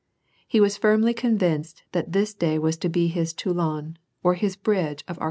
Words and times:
He 0.47 0.59
wag 0.59 0.71
firmly 0.79 1.13
convinced 1.13 1.83
that 1.91 2.11
this 2.11 2.33
day 2.33 2.57
was 2.57 2.75
to 2.77 2.89
be 2.89 3.07
his 3.09 3.33
Toulon, 3.33 3.99
or 4.23 4.35
liis 4.35 4.59
bridge 4.59 5.03
of 5.07 5.17
Areola. 5.17 5.19